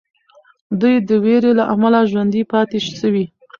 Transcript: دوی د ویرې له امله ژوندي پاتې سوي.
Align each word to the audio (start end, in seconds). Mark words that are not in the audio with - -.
دوی 0.79 0.95
د 1.07 1.09
ویرې 1.23 1.51
له 1.59 1.63
امله 1.73 1.99
ژوندي 2.11 2.43
پاتې 2.51 2.77
سوي. 2.99 3.25